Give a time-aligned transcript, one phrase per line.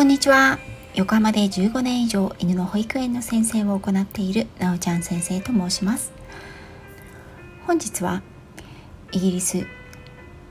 [0.00, 0.58] こんにちは。
[0.94, 6.10] 横浜で15年以上犬の保育園の先生を行っているなおちゃん先生と申します。
[7.66, 8.22] 本日は
[9.12, 9.66] イギリス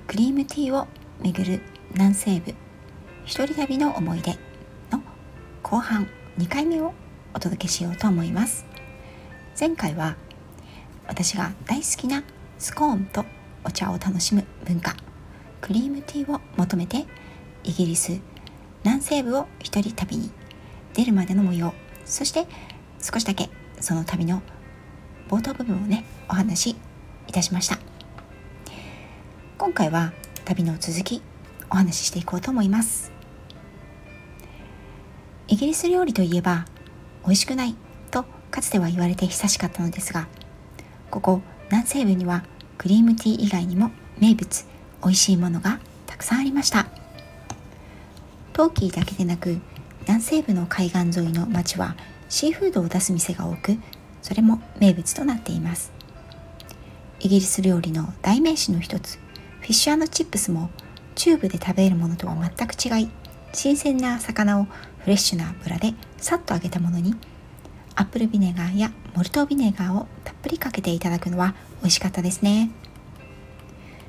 [0.06, 0.88] クリームティーを
[1.20, 1.64] 巡る
[1.96, 2.54] 南西部
[3.26, 4.38] 一人旅の思い出
[4.92, 5.02] の
[5.64, 6.08] 後半
[6.38, 6.94] 2回目を
[7.34, 8.68] お届けしようと思います。
[9.60, 10.16] 前回は
[11.08, 12.24] 私が大好きな
[12.60, 13.26] スコーンと
[13.66, 14.96] お茶を楽しむ文化
[15.60, 17.08] クリームティーを求めて
[17.64, 18.22] イギリス
[18.84, 20.32] 南西部を一人旅に
[20.94, 21.74] 出るまでの模様。
[22.06, 22.48] そして
[23.02, 24.42] 少しだけその旅の
[25.30, 26.76] 冒頭部分をねお話し
[27.28, 27.78] いたしました。
[29.58, 30.14] 今回は
[30.46, 31.22] 旅の続き
[31.70, 33.12] お話ししていこうと思います。
[35.48, 36.66] イギリス料理といえば
[37.26, 37.76] 美味しくない
[38.12, 40.28] とかつては言われて久しかったのですが
[41.10, 42.44] ここ南西部には
[42.78, 44.66] クリームティー以外にも名物
[45.04, 46.99] 美味しいものがたくさんありました。
[48.60, 49.58] トーキーだけでなく
[50.02, 51.96] 南西部の海岸沿いの町は
[52.28, 53.78] シーフードを出す店が多く
[54.22, 55.94] それも名物となっています。
[57.22, 59.18] イギリス料理の代名詞の一つ
[59.62, 60.72] フィッシュチップスも
[61.16, 63.10] チューブで食べるものとは全く違い
[63.54, 67.16] 新鮮な魚をフレッシュな油でさっと揚げたものに
[67.96, 72.72] アップルビネガーやモルトビネガーをたっぷりかけていただくのは美味しかったですね。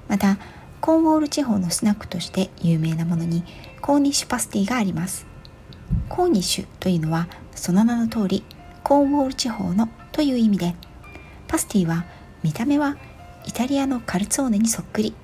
[0.08, 0.38] また
[0.80, 3.44] コーンウォール地方のスナックとして有名なものに
[3.82, 5.26] コーニッシュパスティがあります。
[6.08, 8.44] コーニッシュというのはその名の通り
[8.82, 10.74] コーンウォール地方のという意味で
[11.48, 12.04] パスティは
[12.42, 12.96] 見た目は
[13.44, 15.14] イタリアのカルツォーネにそっくり。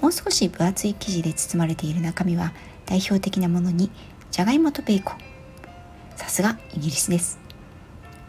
[0.00, 2.52] もう少し分厚い生地で包まれている中身は
[2.86, 3.90] 代表的なものに
[4.30, 5.18] じゃがいもとベーコン。
[6.16, 7.38] さすがイギリスです。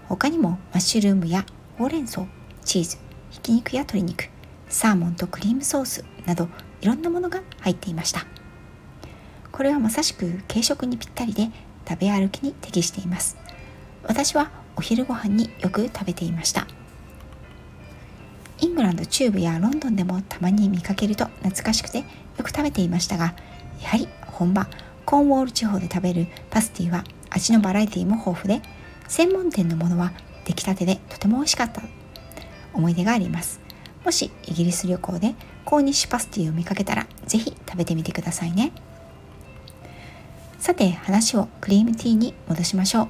[0.08, 1.46] 他にもマッシュルームや
[1.78, 2.26] ほうれん草
[2.64, 2.98] チーズ
[3.32, 4.30] ひき肉や鶏肉。
[4.72, 6.48] サーモンとクリームソースなど
[6.82, 8.26] いろんなものが入っていました。
[9.52, 11.50] これはまさしく軽食にぴったりで
[11.88, 13.38] 食べ歩きに適しています。
[14.04, 16.66] 私はお昼ご飯によく食べていました。
[18.62, 22.06] イングランド中部やロンドンでもたまに見かけると懐かしくてよ
[22.44, 23.34] く食べていましたが
[23.82, 24.68] やはり本場
[25.04, 28.62] コーンウォール地方で食べるパスティは味のバラエティも豊富で
[29.08, 30.14] 専門店のものは
[30.46, 31.82] 出来たてでとても美味しかった
[32.74, 33.61] 思い出があります。
[34.04, 38.72] もしイギリス旅行でコーニッシュパスティを見かけたら是非食べてみてくださいね。
[40.60, 43.08] さて話をクリームティーに戻しましょう。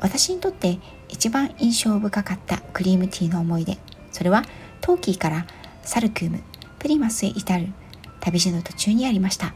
[0.00, 3.78] 私にとって一番印象深かったクリームティーの思い出
[4.10, 4.42] それは
[4.80, 5.46] トーキーから
[5.82, 6.40] サルクーム
[6.78, 7.68] プリマスへ至る
[8.20, 9.54] 旅路の途中にありました。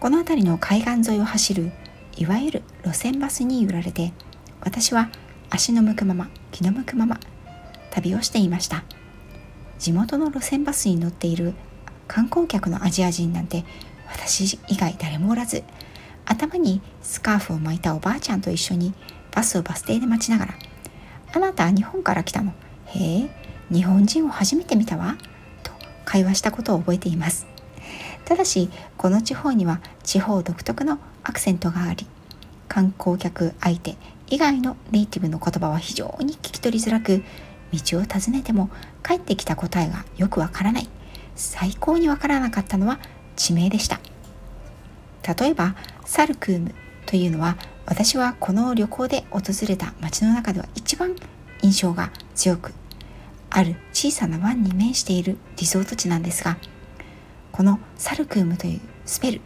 [0.00, 1.72] この辺りの海岸沿いを走る
[2.16, 4.12] いわゆる路線バスに揺られて
[4.60, 5.10] 私は
[5.50, 7.18] 足の向くまま気の向くまま
[7.90, 8.84] 旅をしていました。
[9.78, 11.54] 地元の路線バスに乗っている
[12.06, 13.64] 観光客のアジア人なんて
[14.10, 15.62] 私以外誰もおらず
[16.24, 18.92] 頭にスカーフを巻いたおばあちゃんと一緒に
[19.32, 20.54] バスをバス停で待ちながら
[21.34, 22.52] 「あなたは日本から来たの？
[22.86, 23.30] へえ
[23.70, 25.16] 日本人を初めて見たわ」
[25.62, 25.72] と
[26.04, 27.46] 会話したことを覚えています。
[28.24, 28.68] ただし
[28.98, 32.06] この地方には地方独特のアクセントがあり
[32.68, 33.96] 観光客相手
[34.26, 37.22] 以外のネイティブの言葉は非常に聞き取りづらく
[37.72, 38.70] 道を尋ねても
[39.06, 40.88] 帰ってきた答えがよくわからない。
[41.34, 42.98] 最高にわからなかったのは
[43.36, 44.00] 地名でした。
[45.36, 45.74] 例えば
[46.04, 46.74] サルクーム
[47.06, 47.56] というのは
[47.86, 51.16] 私はこの旅行で訪れた街の中では一番
[51.62, 52.72] 印象が強く
[53.50, 56.58] ある小さな湾に面しているリゾート地なんですが
[57.50, 59.40] このサルクームというスペル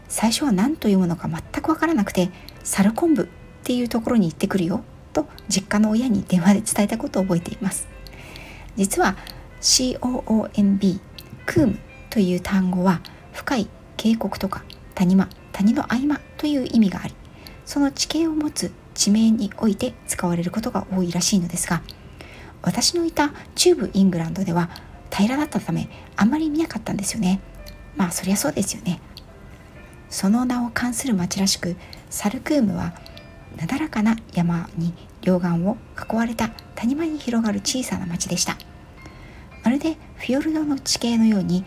[0.09, 2.31] 最初は何と読むのか全く分からなくて
[2.63, 3.27] サル昆布っ
[3.63, 4.83] ていうところに行ってくるよ
[5.13, 7.87] と実家の親に電話で伝えたことを覚えています。
[8.75, 9.15] 実は
[9.61, 10.99] COOMB
[11.45, 13.01] クームという単語は
[13.33, 14.63] 深い渓谷とか
[14.95, 17.13] 谷間谷の合間という意味があり
[17.65, 21.81] その地形を持つ地名において使われることが多いらしいのですが
[22.61, 24.69] 私のいた中部イングランドでは
[25.11, 27.41] 平らだったためあんまり見なかったんですよね。
[27.95, 29.01] まあそりゃそうですよね。
[30.09, 31.75] その名を冠する町らしく
[32.09, 32.93] サルクームは
[33.57, 35.77] なだらかな山に両岸を
[36.11, 38.57] 囲われた谷間に広がる小さな町でした。
[39.63, 41.65] まるでフィヨルドの地形のように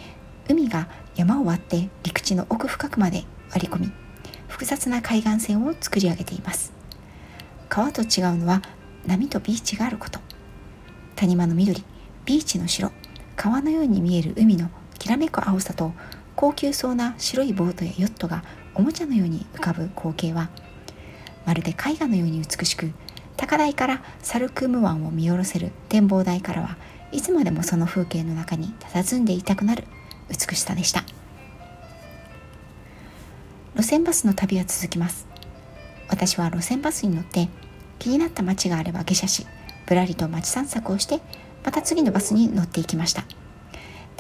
[0.49, 3.93] 海が山を割って陸地の奥深くまで割り込み
[4.49, 6.73] 複雑な海岸線を作り上げています。
[7.69, 8.63] 川と違うのは
[9.07, 10.21] 波とビーチがあること。
[11.17, 11.85] 谷間の緑
[12.25, 12.91] ビーチの白
[13.37, 15.93] 川のように見える海のきらめく青さと
[16.43, 18.43] 高級そうな白いボートやヨットが
[18.75, 20.51] おもちゃのように浮かぶ光景は
[21.47, 22.91] まるで絵画のように美しく
[23.37, 26.77] 高台からサルクーム湾を見下ろせる展望台からは
[27.13, 29.85] いつまでもその風景の中に佇んでいたくなる
[30.31, 31.05] 美しさでした。
[33.77, 35.29] 路線バスの旅は続きます。
[36.09, 37.51] 私は路線バスに乗って
[38.01, 39.47] 気になった街があれば下車し
[39.87, 41.21] ぶらりと街散策をして
[41.65, 43.23] また次のバスに乗っていきました。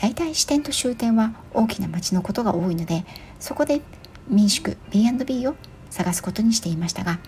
[0.02, 3.04] 大体支店と終点は大きな町のことが多いので
[3.38, 3.80] そこで
[4.28, 5.54] 民宿 B&B を
[5.90, 7.20] 探すことにしていましたが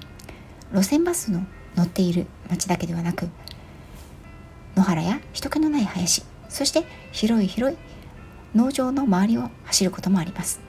[0.73, 3.29] 路線バスの乗っている町だけではなく
[4.76, 7.79] 野原や人気のない林そして広い広い
[8.56, 10.61] 農場の周りを走ることもあります。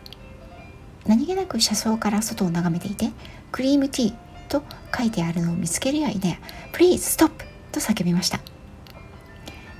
[1.06, 3.12] 何気なく車窓から外を眺めていて
[3.52, 4.16] クリームティー
[4.48, 4.64] と
[4.96, 6.38] 書いてあるのを見つけるやいなや
[6.74, 7.30] Please stop!
[7.72, 8.40] と叫びました。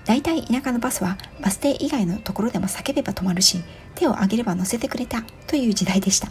[0.06, 3.64] 大体田舎のバスはバス停以外のところでも叫べば止まるし
[3.96, 6.30] 手を挙げれば乗せてくれたという時代でした。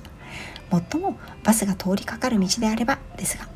[0.71, 3.47] 最もバスが通りかかる道であればですが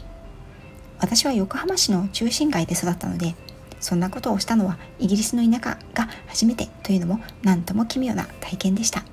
[1.01, 3.35] 私は横浜市の中心街で育ったので
[3.81, 9.05] そんなことをしたのはイギリスの田舎が初めてというのも何とも奇妙な体験でした。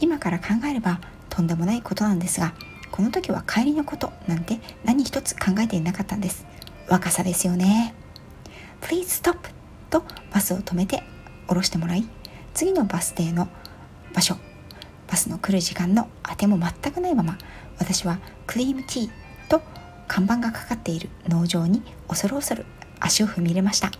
[0.00, 2.54] 今から考えればとんでもないことなんですが
[2.90, 6.44] この時は帰りのことなんて何一つ考えていなかったんです。
[6.88, 7.94] 若さですよね。
[8.80, 9.36] Please stop
[9.90, 11.02] とバスを止めて
[11.48, 12.04] 降ろしてもらい
[12.54, 13.48] 次のバス停の
[14.14, 14.36] 場所
[15.08, 17.38] バスの来る時間の当ても全くないまま
[17.78, 19.10] 私はクリームティー
[19.48, 19.62] と
[20.06, 22.66] 看板がかかっている農場に恐る恐る
[23.00, 23.90] 足を踏み入れました。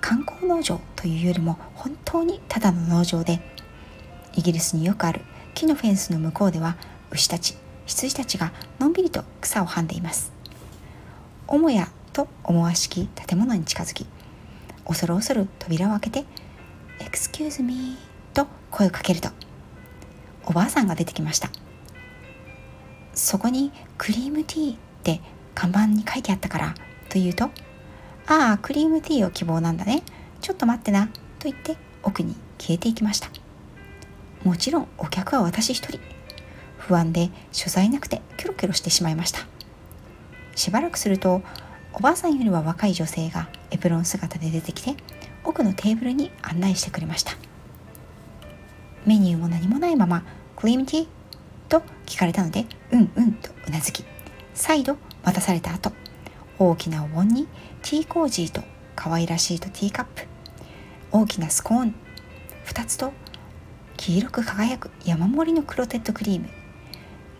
[0.00, 3.40] 観光農場というよりも本当にただの農場で
[4.34, 5.20] イギリスによくある
[5.54, 6.76] 木のフェンスの向こうでは
[7.10, 10.32] 牛たち羊たちがのんびりと草をはんでいます。
[11.46, 14.06] 母屋と思わしき建物に近づき
[14.86, 16.24] 恐る恐る扉を開けて
[17.00, 17.96] 「Excuse me」
[18.34, 19.30] と声をかけると
[20.44, 21.50] おばあさんが出てきました。
[23.14, 25.20] そこにクリームティーって
[25.54, 26.74] 看板に書いてあったから
[27.08, 27.50] と言うと
[28.26, 30.02] 「ああクリームティーを希望なんだね。
[30.40, 33.28] ちょっと待ってな」と言って奥に消えていきました。
[34.44, 36.00] もちろんお客は私一人。
[36.78, 39.40] 不安で所在なくてキョロキョロしてしまいました。
[40.56, 41.42] しばらくすると
[41.94, 44.96] おばあさんよりは若い女性がエプロン姿で出てきて
[45.44, 47.32] 奥のテーブルに案内してくれました
[49.04, 50.24] メニューも何もないまま
[50.56, 51.06] 「クリームティー?」
[51.68, 54.04] と聞かれたので「うんうん」とうなずき
[54.54, 55.92] 再度待たされた後
[56.58, 57.46] 大きなお盆に
[57.82, 58.62] ティーコージーと
[58.94, 60.26] 可愛らしいとティーカップ
[61.10, 61.94] 大きなスコーン
[62.66, 63.12] 2つと
[63.96, 66.48] 黄色く輝く山盛りのクロテッドクリーム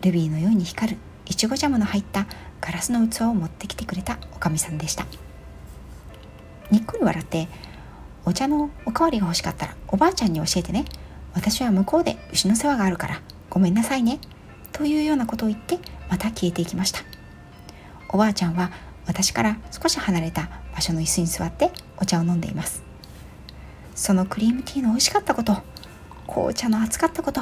[0.01, 2.27] ルビーのように光るいちごジャムの入った
[2.65, 5.05] ガラスの器を持ってきてくれたおかみさんでした。
[6.71, 7.49] にっこり笑って
[8.23, 10.85] お茶のおかわりが欲しかったらおばあちゃんに教えてね。
[11.33, 14.19] 私は向こうで牛の世話があるからごめんなさいね。
[14.71, 15.77] というようなことを言って
[16.09, 17.01] また消えていきました。
[18.07, 18.71] おばあちゃんは
[19.07, 22.81] 私から少し離れた場所の椅子に座ってお茶を飲んでいます。
[23.93, 25.57] そのクリームティーの美味しかったこと
[26.27, 27.41] 紅茶の熱かったこと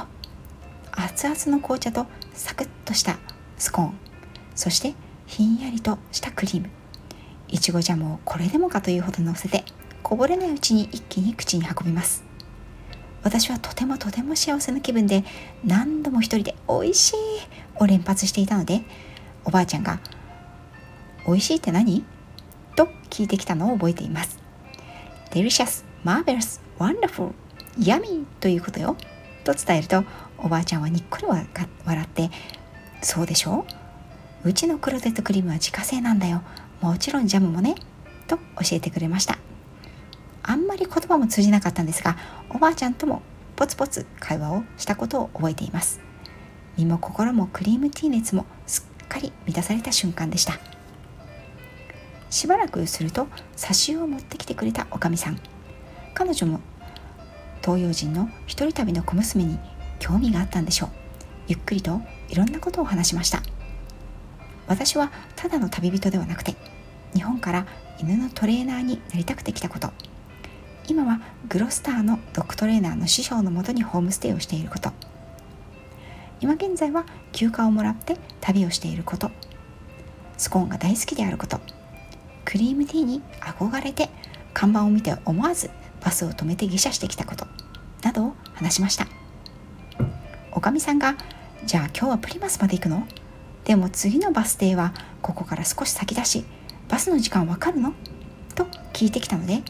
[0.92, 3.18] 熱々の紅茶とサクッとした
[3.58, 3.94] スコーン
[4.56, 4.94] そして
[5.26, 6.70] ひんやりとしたクリーム
[7.48, 9.64] いちごジャムをこれでもかというほど乗せて
[10.04, 12.24] こぼれないうちに一気に口に運びます
[13.24, 15.24] 私はとてもとても幸せな気分で
[15.64, 17.16] 何度も一人で「美味しい!」
[17.82, 18.82] を連発していたので
[19.46, 20.00] おばあちゃんが
[21.28, 22.04] 「美味しいって何?」
[22.76, 24.40] と聞いてきたのを覚えています。
[25.32, 27.32] Delicious, marvelous, wonderful,
[27.78, 28.98] yummy ということよ
[29.44, 30.04] と伝えると
[30.38, 32.30] おばあちゃんはにっこり笑って
[33.02, 33.81] 「そうでしょう？
[34.44, 36.42] うちのクロテッドクリームは自家製なんだよ。
[36.82, 37.76] もちろんジャムもね」
[38.28, 39.38] と教えてくれました。
[40.42, 42.18] あんまり言葉も通じなかったんですが
[42.50, 43.22] おばあちゃんとも
[43.56, 46.00] ポツポツ会話をしたことを覚えています。
[46.78, 50.60] 身も心もクリームティー熱もすっかり満たされた瞬間でした。
[52.32, 55.40] しばらくすると差しを持ってきてくれたおかみさん。
[56.16, 56.60] 彼女も
[57.64, 59.60] 東洋人の一人旅の小娘に
[60.00, 60.90] 興味があったんでしょう。
[61.48, 63.44] ゆっくりといろんなことを話しました。
[64.68, 66.56] 私はただの旅人ではなくて
[67.14, 67.66] 日本から
[68.00, 69.92] 犬のトレーナーになりたくて来たこと。
[70.88, 74.92] 今はグロスターのドッグトレーナーの師匠のもとにホームステイをしていること。
[76.40, 79.30] 今現在は休暇をもらって旅をしていること。
[80.38, 81.60] スコーンが大好きであること。
[82.46, 84.10] クリームティーに憧れて
[84.54, 85.70] 看板を見て思わず
[86.04, 87.46] バスを止めて下車してきたこと。
[88.02, 89.08] などを話しました。
[90.52, 91.16] おかみさんが
[91.64, 93.08] 「じゃあ今日はプリマスまで行くの？
[93.66, 96.46] でも次のバス停はここから少し先だし
[96.90, 97.94] バスの時間わかるの?」
[98.56, 99.62] と聞いてきたので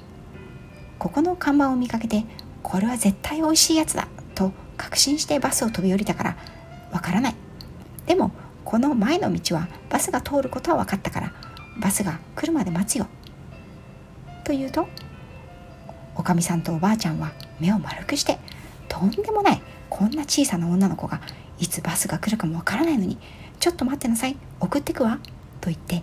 [0.97, 2.25] ここの看板を見かけて
[2.63, 6.37] これは絶対美味しいやつだと確信してバスを飛び降りたから
[6.91, 7.35] わからない
[8.05, 8.31] でも
[8.65, 11.33] この前の道はバスが通ることは分かったから
[11.79, 13.07] バスが来るまで待つよ
[14.43, 14.87] と言うと
[16.15, 18.37] おかみさんとおばあちゃんは目を丸くして
[18.87, 21.21] とんでもないこんな小さな女の子が
[21.59, 23.17] いつバスが来るかもわからないのに
[23.61, 24.35] ちょっと待ってなさい。
[24.59, 25.19] 送ってくわ。
[25.61, 26.01] と言って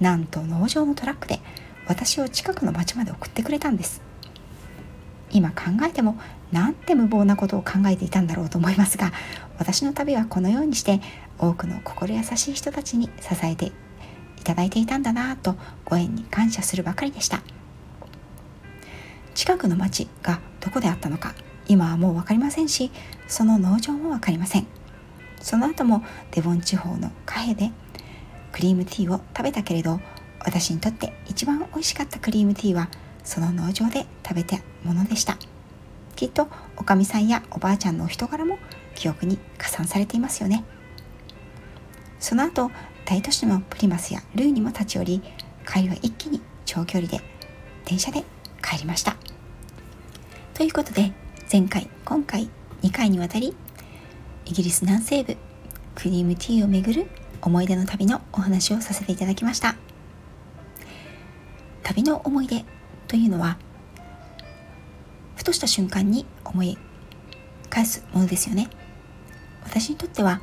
[0.00, 1.40] なんと農場のトラックで
[1.88, 4.00] 私を近くの町まで送ってくれたんです。
[5.32, 5.56] 今考
[5.88, 6.16] えても
[6.52, 9.12] なんて無謀なことを考えていたんだろうと思いますが
[9.58, 11.00] 私の旅はこのようにして
[11.38, 13.72] 多くの心優しい人たちに支えてい
[14.42, 17.42] ただいていたんだなぁとご縁に感謝するばかりでした。
[19.34, 21.34] 近くの町がどこであったのか
[21.66, 22.90] 今はもう分かりませんし
[23.28, 24.79] その農場も分かりません。
[25.40, 27.70] その後もデボン地方のカフェで
[28.52, 30.00] クリームティーを食べたけれど
[30.38, 32.88] 私にとって一番美味しかったクリームティーは
[33.24, 35.36] その農場で食べたものでした。
[36.16, 38.58] きっとおかみさんやおばあちゃんのお人柄も
[38.94, 40.64] 記憶に加算されていますよね。
[42.18, 42.70] その後
[43.04, 45.22] 大都市のプリマスやルーにも立ち寄り
[45.66, 47.20] 帰りは一気に長距離で
[47.86, 48.24] 電車で
[48.62, 49.16] 帰りました。
[50.54, 51.12] ということで
[51.50, 52.50] 前回今回
[52.82, 53.54] 2回にわたり
[54.50, 55.36] イギリス南西部
[55.94, 57.06] クリームティーをめぐる
[57.40, 59.76] 思い出の旅のお話をさせていただきました。
[61.84, 62.64] 旅の思い出
[63.06, 63.58] というのは
[65.36, 66.76] ふとした瞬間に思い
[67.68, 68.68] 返すものですよね。
[69.62, 70.40] 私にとっては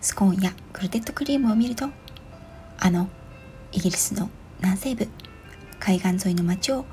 [0.00, 1.90] スコーンやクルテッドクリームを見ると
[2.80, 3.08] あの
[3.70, 5.06] イギリスの南西部
[5.78, 6.84] 海岸沿いの街を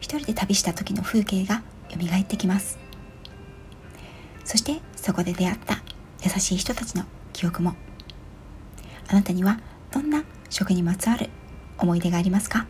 [0.00, 2.78] 一人で旅した時の風景が蘇ってきます。
[4.44, 5.83] そしてそこで出会った
[6.24, 7.74] 優しい人たちの記憶も。
[9.08, 9.60] あなたには
[9.92, 11.28] どんな食にまつわる
[11.78, 12.66] 思い出がありますか？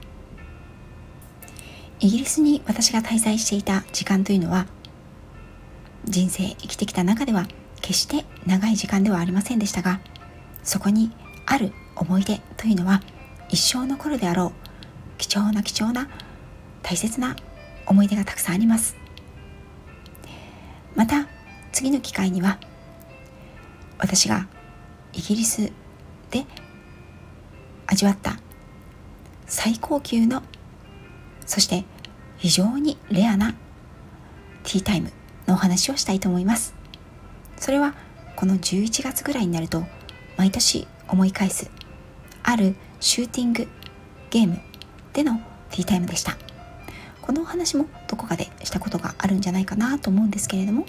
[2.00, 4.66] イギリスに私が滞在していた時間というのは
[6.04, 7.46] 人生生きてきた中では
[7.80, 10.00] 決して長い時間ではありませんでしたが
[10.62, 11.12] そこに
[11.46, 13.00] ある思い出というのは
[13.48, 16.08] 一生残るであろう貴重な貴重な
[16.82, 17.36] 大切な
[17.86, 18.96] 思い出がたくさんあります。
[20.94, 21.28] また
[21.72, 22.58] 次の機会には
[23.98, 24.48] 私が
[25.12, 25.72] イギリス
[26.30, 26.44] で
[27.86, 28.38] 味わった
[29.46, 30.42] 最高級の
[31.46, 31.84] そして
[32.38, 33.52] 非常にレアな
[34.62, 35.12] ティータイム
[35.46, 36.74] のお話をしたいと思います。
[37.56, 37.94] それは
[38.36, 39.84] この11月ぐらいになると
[40.36, 41.70] 毎年思い返す
[42.42, 43.68] あるシューティング
[44.30, 44.58] ゲーム
[45.12, 45.38] での
[45.70, 46.36] ティータイムでした。
[47.22, 50.84] このお話もどこかでしたことがあるんじゃないかなと思うんですけれども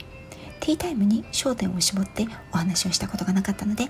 [0.59, 3.89] ティータイムに焦点を絞ってお話をしたことがなかったので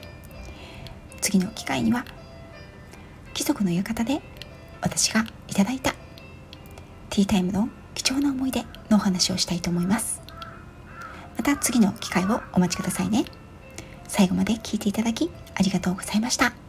[1.21, 2.05] 次の機会には
[3.33, 4.21] 貴族の館で
[4.81, 5.91] 私がいただいた
[7.09, 10.21] ティータイムの貴重な思い出のお話をしたいと思います
[11.37, 13.25] また次の機会をお待ちくださいね
[14.07, 16.64] 最後まで聞いていただきありがとうございました。